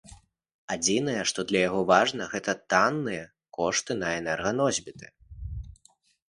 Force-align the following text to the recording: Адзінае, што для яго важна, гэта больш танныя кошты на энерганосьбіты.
Адзінае, 0.75 1.17
што 1.31 1.39
для 1.51 1.59
яго 1.67 1.81
важна, 1.91 2.23
гэта 2.31 2.55
больш 2.55 2.63
танныя 2.75 3.23
кошты 3.59 3.99
на 4.01 4.09
энерганосьбіты. 4.23 5.05